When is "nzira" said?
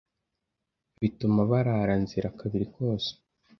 2.03-2.35